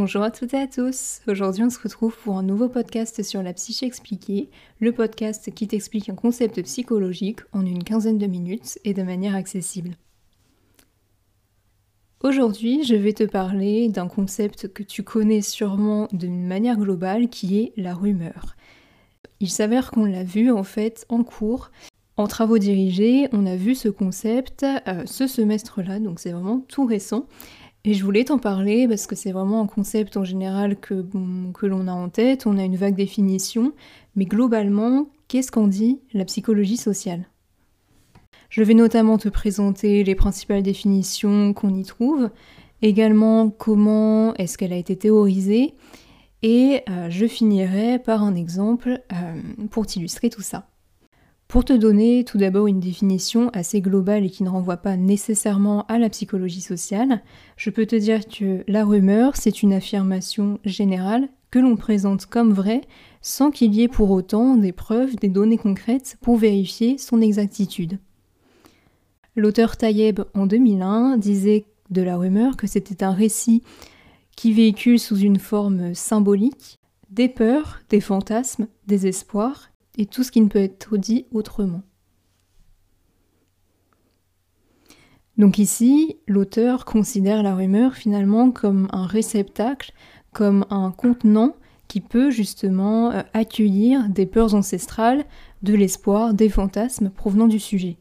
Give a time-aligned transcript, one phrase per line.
[0.00, 1.22] Bonjour à toutes et à tous.
[1.26, 5.66] Aujourd'hui, on se retrouve pour un nouveau podcast sur la psyché expliquée, le podcast qui
[5.66, 9.96] t'explique un concept psychologique en une quinzaine de minutes et de manière accessible.
[12.22, 17.58] Aujourd'hui, je vais te parler d'un concept que tu connais sûrement d'une manière globale qui
[17.58, 18.54] est la rumeur.
[19.40, 21.72] Il s'avère qu'on l'a vu en fait en cours.
[22.16, 26.86] En travaux dirigés, on a vu ce concept euh, ce semestre-là, donc c'est vraiment tout
[26.86, 27.26] récent.
[27.84, 31.06] Et je voulais t'en parler parce que c'est vraiment un concept en général que,
[31.62, 33.72] l'on a en tête, on a une vague définition,
[34.16, 37.28] mais globalement, qu'est-ce qu'en dit la psychologie sociale?
[38.50, 42.30] Je vais notamment te présenter les principales définitions qu'on y trouve,
[42.82, 45.74] également comment est-ce qu'elle a été théorisée,
[46.42, 50.68] et euh, je finirai par un exemple euh, pour t'illustrer tout ça.
[51.48, 55.86] Pour te donner tout d'abord une définition assez globale et qui ne renvoie pas nécessairement
[55.86, 57.22] à la psychologie sociale,
[57.56, 62.52] je peux te dire que la rumeur, c'est une affirmation générale que l'on présente comme
[62.52, 62.82] vraie
[63.22, 67.98] sans qu'il y ait pour autant des preuves, des données concrètes pour vérifier son exactitude.
[69.34, 73.62] L'auteur Tayeb en 2001 disait de la rumeur que c'était un récit
[74.36, 80.32] qui véhicule sous une forme symbolique des peurs, des fantasmes, des espoirs et tout ce
[80.32, 81.82] qui ne peut être dit autrement.
[85.36, 89.92] Donc ici, l'auteur considère la rumeur finalement comme un réceptacle,
[90.32, 91.54] comme un contenant
[91.86, 95.24] qui peut justement euh, accueillir des peurs ancestrales,
[95.62, 97.98] de l'espoir, des fantasmes provenant du sujet.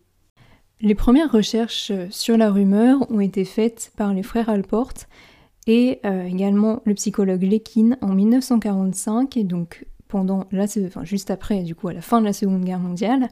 [0.82, 4.94] Les premières recherches sur la rumeur ont été faites par les frères Alport
[5.66, 11.64] et euh, également le psychologue Lekin en 1945, et donc pendant la, enfin, juste après,
[11.64, 13.30] du coup, à la fin de la Seconde Guerre mondiale,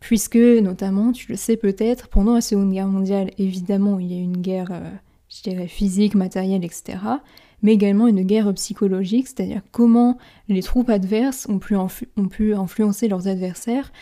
[0.00, 4.22] puisque notamment, tu le sais peut-être, pendant la Seconde Guerre mondiale, évidemment, il y a
[4.22, 4.90] une guerre, euh,
[5.28, 6.98] je dirais, physique, matérielle, etc.,
[7.62, 10.16] mais également une guerre psychologique, c'est-à-dire comment
[10.48, 13.92] les troupes adverses ont pu influencer leurs adversaires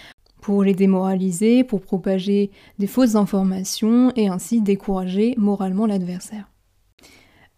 [0.42, 6.48] pour les démoraliser, pour propager des fausses informations et ainsi décourager moralement l'adversaire.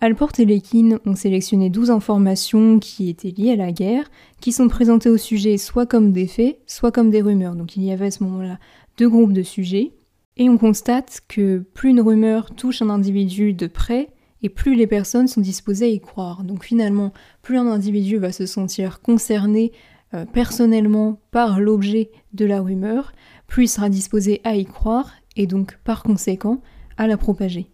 [0.00, 4.09] Alport et Lekin ont sélectionné 12 informations qui étaient liées à la guerre,
[4.41, 7.56] qui sont présentées au sujet soit comme des faits, soit comme des rumeurs.
[7.56, 8.60] Donc il y avait à ce moment-là
[8.97, 9.91] deux groupes de sujets.
[10.36, 14.10] Et on constate que plus une rumeur touche un individu de près,
[14.41, 16.44] et plus les personnes sont disposées à y croire.
[16.44, 19.72] Donc finalement, plus un individu va se sentir concerné
[20.15, 23.12] euh, personnellement par l'objet de la rumeur,
[23.48, 26.62] plus il sera disposé à y croire, et donc par conséquent
[26.97, 27.69] à la propager.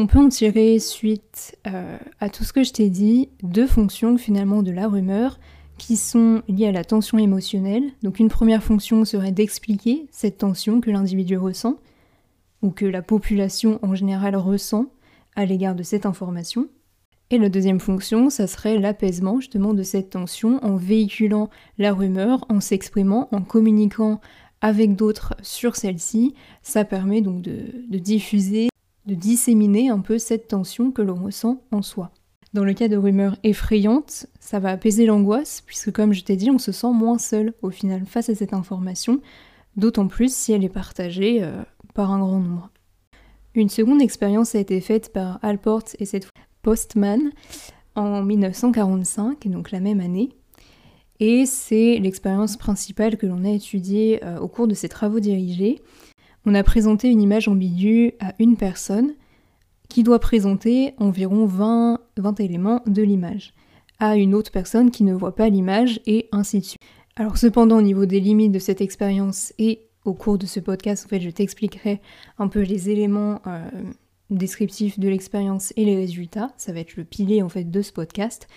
[0.00, 4.16] On peut en tirer suite euh, à tout ce que je t'ai dit deux fonctions
[4.16, 5.40] finalement de la rumeur
[5.76, 7.82] qui sont liées à la tension émotionnelle.
[8.04, 11.80] Donc une première fonction serait d'expliquer cette tension que l'individu ressent
[12.62, 14.86] ou que la population en général ressent
[15.34, 16.68] à l'égard de cette information.
[17.30, 22.46] Et la deuxième fonction, ça serait l'apaisement justement de cette tension en véhiculant la rumeur,
[22.48, 24.20] en s'exprimant, en communiquant
[24.60, 26.36] avec d'autres sur celle-ci.
[26.62, 28.68] Ça permet donc de, de diffuser
[29.08, 32.12] de disséminer un peu cette tension que l'on ressent en soi.
[32.52, 36.50] Dans le cas de rumeurs effrayantes, ça va apaiser l'angoisse, puisque comme je t'ai dit,
[36.50, 39.20] on se sent moins seul au final face à cette information,
[39.76, 41.62] d'autant plus si elle est partagée euh,
[41.94, 42.70] par un grand nombre.
[43.54, 47.32] Une seconde expérience a été faite par Alport et cette fois Postman
[47.94, 50.28] en 1945, donc la même année,
[51.18, 55.80] et c'est l'expérience principale que l'on a étudiée euh, au cours de ces travaux dirigés
[56.48, 59.12] on a présenté une image ambiguë à une personne
[59.90, 63.52] qui doit présenter environ 20, 20 éléments de l'image
[63.98, 66.80] à une autre personne qui ne voit pas l'image et ainsi de suite.
[67.16, 71.04] Alors cependant au niveau des limites de cette expérience et au cours de ce podcast
[71.04, 72.00] en fait je t'expliquerai
[72.38, 73.68] un peu les éléments euh,
[74.30, 77.92] descriptifs de l'expérience et les résultats, ça va être le pilier en fait de ce
[77.92, 78.48] podcast.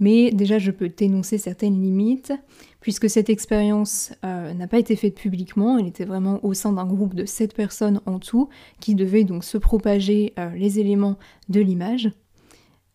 [0.00, 2.32] Mais déjà, je peux t'énoncer certaines limites,
[2.80, 6.86] puisque cette expérience euh, n'a pas été faite publiquement, elle était vraiment au sein d'un
[6.86, 8.48] groupe de 7 personnes en tout,
[8.80, 11.16] qui devaient donc se propager euh, les éléments
[11.48, 12.10] de l'image.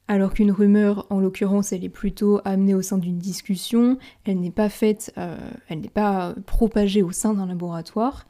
[0.08, 4.52] Alors qu'une rumeur, en l'occurrence, elle est plutôt amenée au sein d'une discussion, elle n'est
[4.52, 5.38] pas faite, euh,
[5.70, 8.28] elle n'est pas propagée au sein d'un laboratoire.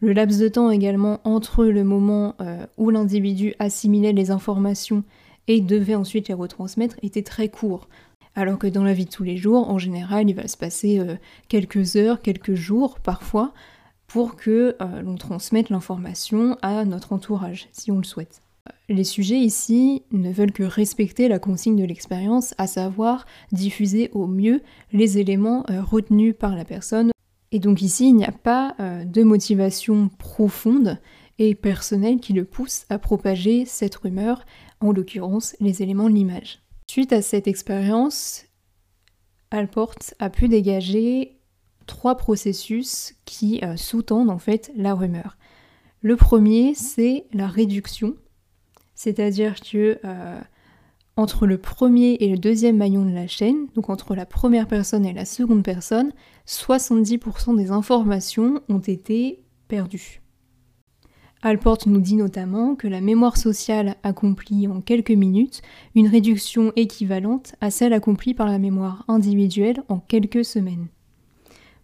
[0.00, 2.36] Le laps de temps également entre le moment
[2.76, 5.04] où l'individu assimilait les informations
[5.48, 7.88] et devait ensuite les retransmettre était très court.
[8.34, 10.98] Alors que dans la vie de tous les jours, en général, il va se passer
[10.98, 11.16] euh,
[11.48, 13.54] quelques heures, quelques jours parfois,
[14.06, 18.42] pour que euh, l'on transmette l'information à notre entourage, si on le souhaite.
[18.88, 24.26] Les sujets ici ne veulent que respecter la consigne de l'expérience, à savoir diffuser au
[24.26, 24.60] mieux
[24.92, 27.10] les éléments euh, retenus par la personne.
[27.52, 30.98] Et donc ici, il n'y a pas de motivation profonde,
[31.38, 34.44] et personnel qui le pousse à propager cette rumeur,
[34.80, 36.60] en l'occurrence les éléments de l'image.
[36.88, 38.44] Suite à cette expérience,
[39.50, 41.38] Alport a pu dégager
[41.86, 45.36] trois processus qui euh, sous-tendent en fait la rumeur.
[46.00, 48.14] Le premier, c'est la réduction,
[48.94, 50.40] c'est-à-dire que euh,
[51.16, 55.06] entre le premier et le deuxième maillon de la chaîne, donc entre la première personne
[55.06, 56.12] et la seconde personne,
[56.46, 60.20] 70% des informations ont été perdues.
[61.46, 65.62] Alport nous dit notamment que la mémoire sociale accomplit en quelques minutes
[65.94, 70.88] une réduction équivalente à celle accomplie par la mémoire individuelle en quelques semaines.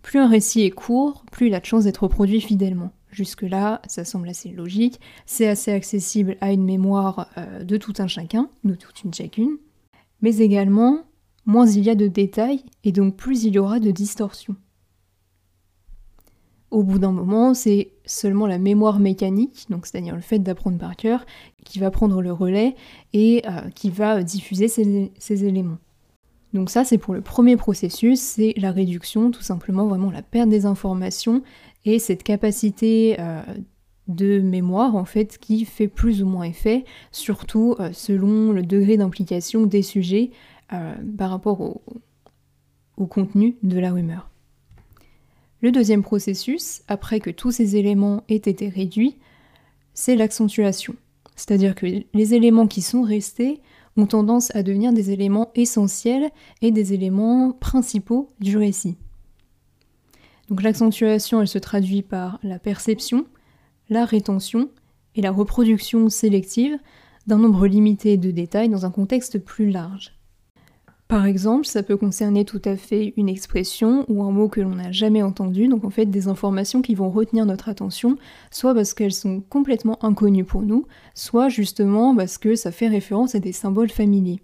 [0.02, 2.90] Plus un récit est court, plus il a de chance d'être reproduit fidèlement.
[3.12, 8.08] Jusque-là, ça semble assez logique, c'est assez accessible à une mémoire euh, de tout un
[8.08, 9.58] chacun, de toute une chacune,
[10.22, 11.04] mais également,
[11.46, 14.56] moins il y a de détails et donc plus il y aura de distorsions.
[16.72, 20.96] Au bout d'un moment, c'est seulement la mémoire mécanique, donc c'est-à-dire le fait d'apprendre par
[20.96, 21.26] cœur,
[21.66, 22.74] qui va prendre le relais
[23.12, 25.76] et euh, qui va diffuser ces, éléments.
[26.54, 30.48] Donc ça, c'est pour le premier processus, c'est la réduction, tout simplement vraiment la perte
[30.48, 31.42] des informations
[31.84, 33.42] et cette capacité euh,
[34.08, 38.96] de mémoire en fait qui fait plus ou moins effet, surtout euh, selon le degré
[38.96, 40.30] d'implication des sujets
[41.18, 41.60] par rapport
[42.96, 44.31] au contenu de la rumeur.
[45.62, 49.16] Le deuxième processus, après que tous ces éléments aient été réduits,
[49.94, 50.96] c'est l'accentuation.
[51.36, 53.60] C'est-à-dire que les éléments qui sont restés
[53.96, 56.30] ont tendance à devenir des éléments essentiels
[56.62, 58.96] et des éléments principaux du récit.
[60.48, 63.24] Donc l'accentuation, elle se traduit par la perception,
[63.88, 64.68] la rétention
[65.14, 66.76] et la reproduction sélective
[67.28, 70.12] d'un nombre limité de détails dans un contexte plus large.
[71.12, 74.76] Par exemple, ça peut concerner tout à fait une expression ou un mot que l'on
[74.76, 78.16] n'a jamais entendu, donc en fait des informations qui vont retenir notre attention,
[78.50, 83.34] soit parce qu'elles sont complètement inconnues pour nous, soit justement parce que ça fait référence
[83.34, 84.40] à des symboles familiers.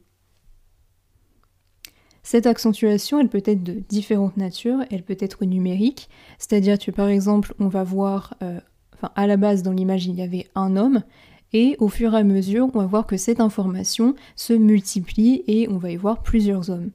[2.23, 7.09] Cette accentuation, elle peut être de différentes natures, elle peut être numérique, c'est-à-dire que par
[7.09, 8.61] exemple, on va voir, euh,
[8.93, 11.03] enfin à la base dans l'image il y avait un homme,
[11.53, 15.69] et au fur et à mesure, on va voir que cette information se multiplie et
[15.69, 16.91] on va y voir plusieurs hommes.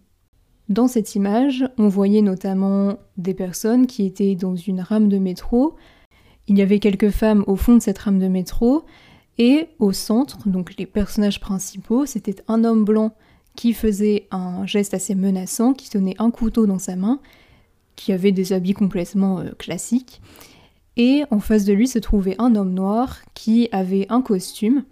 [0.69, 5.75] Dans cette image, on voyait notamment des personnes qui étaient dans une rame de métro.
[6.47, 8.85] Il y avait quelques femmes au fond de cette rame de métro
[9.37, 13.15] et au centre, donc les personnages principaux, c'était un homme blanc
[13.55, 17.19] qui faisait un geste assez menaçant, qui tenait un couteau dans sa main,
[17.95, 20.21] qui avait des habits complètement euh, classiques,
[20.97, 24.83] et en face de lui se trouvait un homme noir qui avait un costume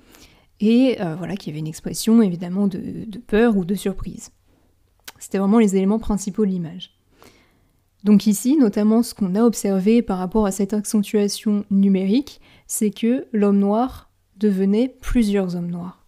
[0.60, 4.32] et euh, voilà, qui avait une expression évidemment de, peur ou de surprise.
[5.20, 6.92] C'était vraiment les éléments principaux de l'image.
[8.04, 13.28] Donc ici, notamment ce qu'on a observé par rapport à cette accentuation numérique, c'est que
[13.32, 16.06] l'homme noir devenait plusieurs hommes noirs.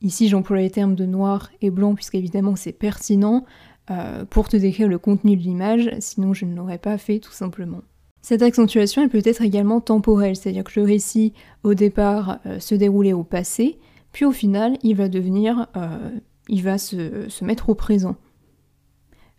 [0.00, 3.44] Ici, j'emploie les termes de noir et blanc puisqu'évidemment c'est pertinent
[3.90, 7.32] euh, pour te décrire le contenu de l'image, sinon je ne l'aurais pas fait tout
[7.32, 7.82] simplement.
[8.28, 11.32] Cette accentuation elle peut être également temporelle, c'est-à-dire que le récit
[11.62, 13.78] au départ euh, se déroulait au passé,
[14.10, 16.10] puis au final il va devenir, euh,
[16.48, 18.16] il va se, mettre au présent.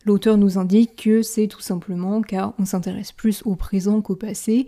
[0.06, 4.68] L'auteur nous indique que c'est tout simplement car on s'intéresse plus au présent qu'au passé,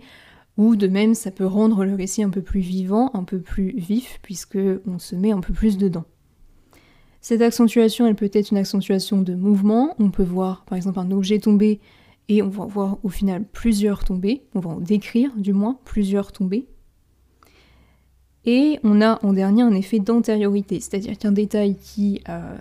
[0.58, 3.72] ou de même ça peut rendre le récit un peu plus vivant, un peu plus
[3.74, 6.04] vif, puisque on se met un peu plus dedans.
[7.22, 9.94] Cette accentuation, elle peut être une accentuation de mouvement.
[9.98, 11.80] On peut voir par exemple un objet tomber
[12.30, 16.30] et on va voir au final plusieurs tombées, on va en décrire du moins plusieurs
[16.30, 16.68] tombées.
[18.44, 22.56] Et on a en dernier un effet d'antériorité, c'est-à-dire qu'un détail qui, euh,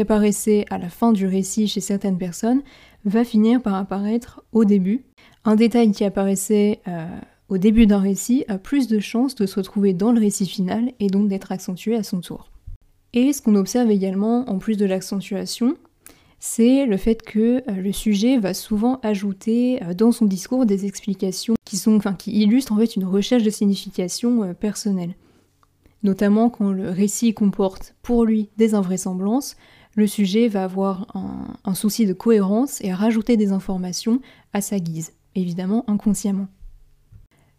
[0.00, 2.62] apparaissait à la fin du récit chez certaines personnes
[3.04, 5.04] va finir par apparaître au début.
[5.44, 7.04] Un détail qui apparaissait euh,
[7.50, 10.92] au début d'un récit a plus de chances de se retrouver dans le récit final
[10.98, 12.50] et donc d'être accentué à son tour.
[13.12, 15.76] Et ce qu'on observe également, en plus de l'accentuation,
[16.44, 20.86] c'est le fait que euh, le sujet va souvent ajouter euh, dans son discours des
[20.86, 21.78] explications qui,
[22.32, 25.14] illustrent en fait une recherche de signification euh, personnelle.
[26.02, 29.54] Notamment quand le récit comporte pour lui des invraisemblances,
[29.94, 31.06] le sujet va avoir
[31.64, 34.20] un souci de cohérence et rajouter des informations
[34.52, 36.48] à sa guise, évidemment inconsciemment.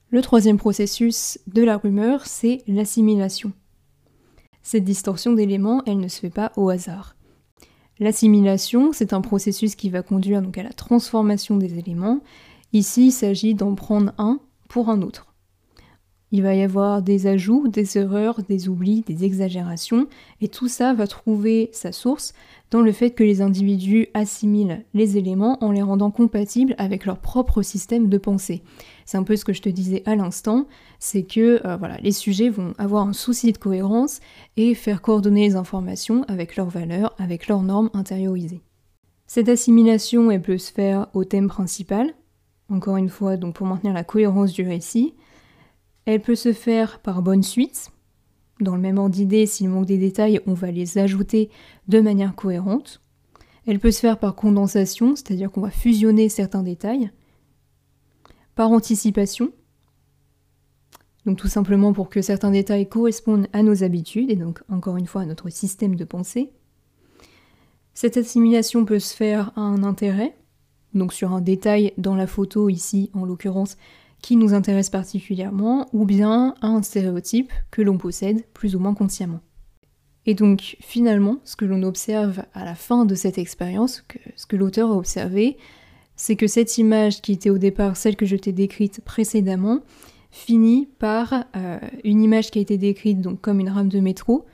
[0.10, 3.54] Le troisième processus de la rumeur, c'est l'assimilation.
[4.62, 7.16] Cette distorsion d'éléments, elle ne se fait pas au hasard.
[8.00, 12.22] L'assimilation, c'est un processus qui va conduire donc à la transformation des éléments.
[12.74, 15.33] Ici, il s'agit d'en prendre un pour un autre.
[16.34, 20.08] Il va y avoir des ajouts, des erreurs, des oublis, des exagérations,
[20.42, 22.34] et tout ça va trouver sa source
[22.72, 27.20] dans le fait que les individus assimilent les éléments en les rendant compatibles avec leur
[27.20, 28.64] propre système de pensée.
[29.06, 30.66] C'est un peu ce que je te disais à l'instant,
[30.98, 34.20] c'est que euh, voilà, les sujets vont avoir un souci de cohérence
[34.58, 38.64] et faire coordonner les informations avec leurs valeurs, avec leurs normes intériorisées.
[39.28, 42.16] Cette assimilation, peut se faire au thème principal,
[42.70, 45.14] encore une fois, donc pour maintenir la cohérence du récit.
[46.06, 47.92] Elle peut se faire par bonne suite.
[48.60, 51.50] Dans le même ordre d'idée, s'il manque des détails, on va les ajouter
[51.88, 53.02] de manière cohérente.
[53.66, 57.12] Elle peut se faire par condensation, c'est-à-dire qu'on va fusionner certains détails.
[58.56, 59.52] Par anticipation,
[61.26, 65.08] donc tout simplement pour que certains détails correspondent à nos habitudes et donc encore une
[65.08, 66.52] fois à notre système de pensée.
[67.94, 70.36] Cette assimilation peut se faire à un intérêt,
[70.94, 73.78] donc sur un détail dans la photo ici en l'occurrence
[74.24, 78.96] qui nous intéresse particulièrement, ou bien à un stéréotype que l'on possède plus ou moins
[78.96, 79.42] consciemment.
[80.26, 84.06] Et donc finalement, ce que l'on observe à la fin de cette expérience,
[84.38, 85.58] ce que l'auteur a observé,
[86.16, 89.82] c'est que cette image qui était au départ celle que je t'ai décrite précédemment,
[90.32, 94.46] finit par euh, une image qui a été décrite comme une rame de métro.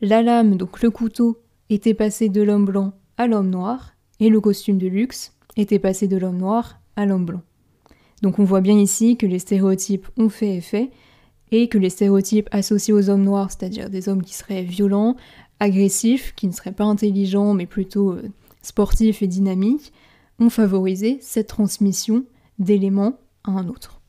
[0.00, 4.40] La lame, donc le couteau, était passé de l'homme blanc à l'homme noir, et le
[4.40, 7.42] costume de luxe était passé de l'homme noir à l'homme blanc.
[8.24, 10.90] Donc on voit bien ici que les stéréotypes ont fait effet,
[11.50, 15.16] et que les stéréotypes associés aux hommes noirs, c'est-à-dire des hommes qui seraient violents,
[15.60, 18.22] agressifs, qui ne seraient pas intelligents mais plutôt euh,
[18.62, 19.92] sportifs et dynamiques,
[20.38, 22.24] ont favorisé cette transmission
[22.58, 24.00] d'éléments à un autre.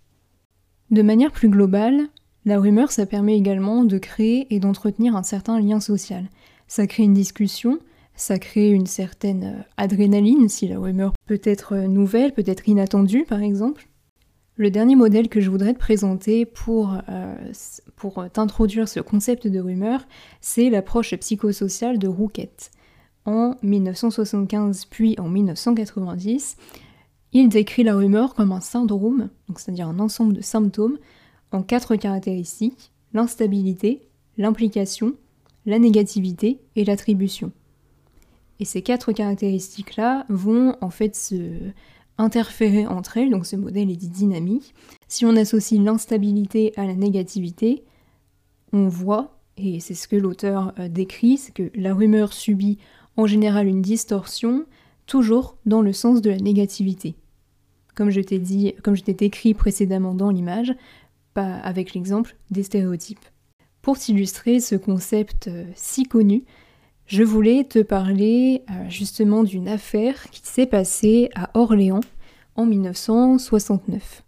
[0.92, 2.08] De manière plus globale,
[2.46, 6.30] la rumeur, ça permet également de créer et d'entretenir un certain lien social.
[6.70, 7.80] Ça crée une discussion,
[8.16, 12.70] ça crée une certaine euh, adrénaline si la rumeur peut être euh, nouvelle, peut être
[12.70, 13.90] inattendue par exemple.
[14.58, 17.36] Le dernier modèle que je voudrais te présenter pour, euh,
[17.98, 20.08] pour t'introduire ce concept de rumeur,
[20.40, 22.72] c'est l'approche psychosociale de Rouquette.
[23.26, 26.56] En 1975 puis en 1990,
[27.34, 31.00] il décrit la rumeur comme un syndrome, c'est-à-dire un ensemble de symptômes,
[31.52, 34.08] en quatre caractéristiques, l'instabilité,
[34.38, 35.16] l'implication,
[35.66, 37.52] la négativité et l'attribution.
[38.62, 41.36] Et ces quatre caractéristiques-là vont en fait se
[42.18, 44.74] interférer entre elles, donc ce modèle est dit dynamique.
[45.08, 47.84] Si on associe l'instabilité à la négativité,
[48.74, 52.78] on voit, et c'est ce que l'auteur euh, décrit, c'est que la rumeur subit
[53.18, 54.66] en général une distorsion,
[55.06, 57.16] toujours dans le sens de la négativité.
[57.96, 60.74] Comme je t'ai dit, comme je t'ai écrit précédemment dans l'image,
[61.34, 63.26] pas avec l'exemple des stéréotypes.
[63.82, 66.44] Pour t'illustrer ce concept euh, si connu,
[67.08, 72.02] je voulais te parler euh, justement d'une affaire qui s'est passée à Orléans
[72.56, 74.24] en 1969.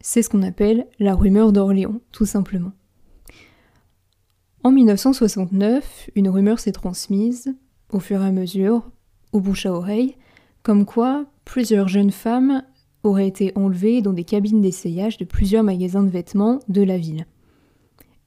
[0.00, 2.72] C'est ce qu'on appelle la rumeur d'Orléans, tout simplement.
[4.62, 7.54] En 1969, une rumeur s'est transmise,
[7.92, 8.90] au fur et à mesure,
[9.32, 10.16] au bouche à oreille,
[10.62, 12.62] comme quoi plusieurs jeunes femmes
[13.02, 17.26] auraient été enlevées dans des cabines d'essayage de plusieurs magasins de vêtements de la ville.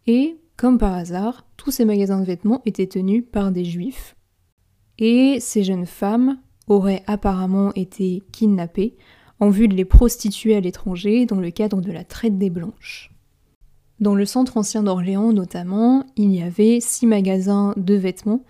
[0.07, 4.15] Et comme par hasard, tous ces magasins de vêtements étaient tenus par des juifs.
[4.99, 8.95] Et ces jeunes femmes auraient apparemment été kidnappées
[9.39, 13.11] en vue de les prostituer à l'étranger dans le cadre de la traite des blanches.
[13.99, 18.43] Dans le centre ancien d'Orléans notamment, il y avait six magasins de vêtements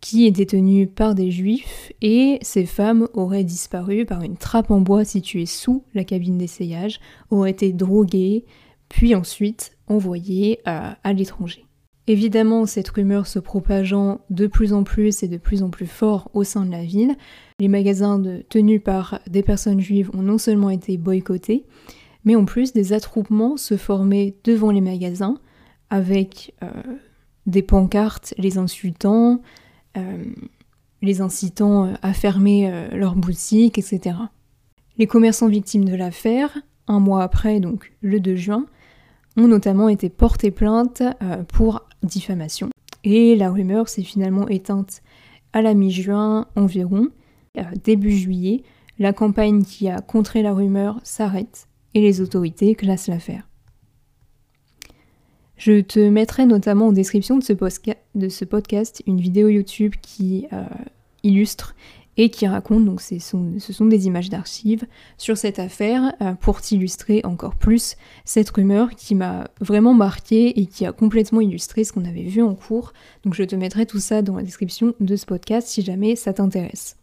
[0.00, 4.80] qui étaient tenus par des juifs et ces femmes auraient disparu par une trappe en
[4.80, 7.00] bois située sous la cabine d'essayage,
[7.30, 8.44] auraient été droguées,
[8.88, 11.64] puis ensuite envoyées à, l'étranger.
[12.06, 16.30] Évidemment, cette rumeur se propageant de plus en plus et de plus en plus fort
[16.32, 17.16] au sein de la ville,
[17.60, 21.66] les magasins tenus par des personnes juives ont non seulement été boycottés,
[22.24, 25.38] mais en plus des attroupements se formaient devant les magasins
[25.90, 26.70] avec euh,
[27.46, 29.42] des pancartes les insultant,
[29.96, 30.24] euh,
[31.02, 34.16] les incitant à fermer euh, leurs boutiques, etc.
[34.98, 38.66] Les commerçants victimes de l'affaire, un mois après, donc le 2 juin,
[39.46, 42.70] notamment été portés plainte euh, pour diffamation.
[43.04, 45.02] Et la rumeur s'est finalement éteinte
[45.52, 47.08] à la mi-juin environ.
[47.56, 48.62] Euh, début juillet,
[48.98, 53.48] la campagne qui a contré la rumeur s'arrête et les autorités classent l'affaire.
[55.56, 57.42] Je te mettrai notamment en description de
[58.28, 60.64] ce, podcast une vidéo YouTube qui euh,
[61.24, 61.74] illustre
[62.18, 64.84] et qui raconte, donc ce sont des images d'archives
[65.16, 70.66] sur cette affaire euh, pour t'illustrer encore plus cette rumeur qui m'a vraiment marqué et
[70.66, 72.92] qui a complètement illustré ce qu'on avait vu en cours.
[73.24, 76.32] Donc je te mettrai tout ça dans la description de ce podcast si jamais ça
[76.32, 76.96] t'intéresse.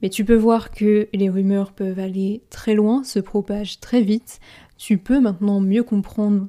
[0.00, 4.40] Mais tu peux voir que les rumeurs peuvent aller très loin, se propagent très vite,
[4.78, 6.48] tu peux maintenant mieux comprendre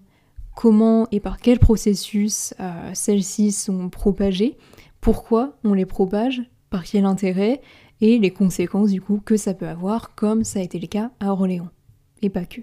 [0.55, 4.57] comment et par quel processus euh, celles-ci sont propagées,
[5.01, 7.61] pourquoi on les propage, par quel intérêt,
[8.01, 11.11] et les conséquences du coup que ça peut avoir, comme ça a été le cas
[11.19, 11.69] à Orléans.
[12.21, 12.61] Et pas que.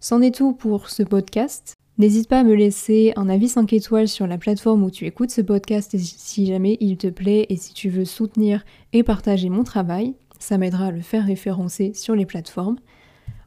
[0.00, 1.74] C'en est tout pour ce podcast.
[1.98, 5.30] N'hésite pas à me laisser un avis 5 étoiles sur la plateforme où tu écoutes
[5.30, 9.62] ce podcast si jamais il te plaît et si tu veux soutenir et partager mon
[9.62, 10.14] travail.
[10.38, 12.78] Ça m'aidera à le faire référencer sur les plateformes.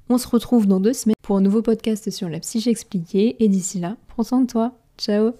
[0.07, 3.49] On se retrouve dans deux semaines pour un nouveau podcast sur la psyché expliquée et
[3.49, 4.77] d'ici là, prends soin de toi.
[4.97, 5.31] Ciao